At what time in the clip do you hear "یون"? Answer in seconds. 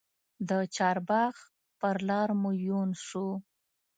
2.67-2.89